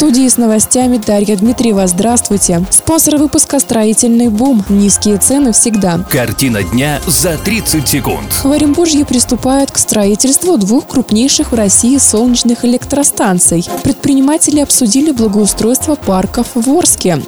[0.00, 1.86] Студии с новостями Дарья Дмитриева.
[1.86, 2.64] Здравствуйте.
[2.70, 4.64] Спонсор выпуска «Строительный бум».
[4.70, 5.98] Низкие цены всегда.
[6.08, 8.32] Картина дня за 30 секунд.
[8.42, 13.68] В Оренбурге приступают к строительству двух крупнейших в России солнечных электростанций.
[13.82, 17.20] Предприниматели обсудили благоустройство парков в Орске.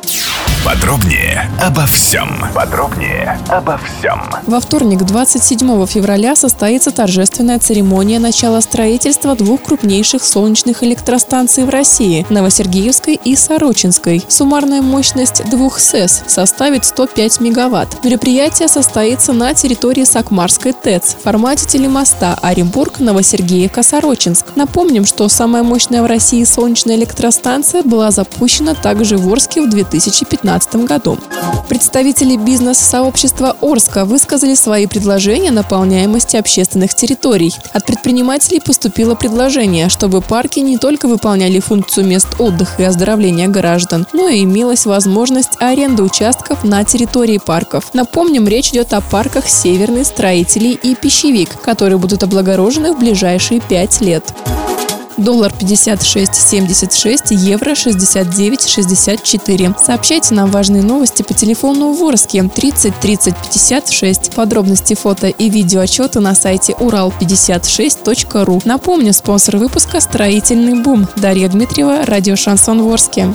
[0.64, 2.28] Подробнее обо всем.
[2.54, 4.20] Подробнее обо всем.
[4.46, 12.24] Во вторник, 27 февраля, состоится торжественная церемония начала строительства двух крупнейших солнечных электростанций в России–
[12.30, 14.22] Новосергеевской и Сорочинской.
[14.28, 18.04] Суммарная мощность двух СЭС составит 105 мегаватт.
[18.04, 24.46] Мероприятие состоится на территории Сакмарской ТЭЦ в формате телемоста Оренбург, Новосергеевка, Сорочинск.
[24.54, 30.51] Напомним, что самая мощная в России солнечная электростанция была запущена также в Орске в 2015
[30.84, 31.18] году.
[31.68, 37.54] Представители бизнес-сообщества Орска высказали свои предложения наполняемости общественных территорий.
[37.72, 44.06] От предпринимателей поступило предложение, чтобы парки не только выполняли функцию мест отдыха и оздоровления граждан,
[44.12, 47.94] но и имелась возможность аренды участков на территории парков.
[47.94, 54.00] Напомним, речь идет о парках «Северный», «Строителей» и «Пищевик», которые будут облагорожены в ближайшие пять
[54.00, 54.24] лет.
[55.22, 59.84] Доллар 56.76, евро 69.64.
[59.84, 64.34] Сообщайте нам важные новости по телефону в Орске 30 30 56.
[64.34, 68.62] Подробности фото и видео отчета на сайте урал56.ру.
[68.64, 71.06] Напомню, спонсор выпуска «Строительный бум».
[71.16, 73.32] Дарья Дмитриева, радио «Шансон Ворске».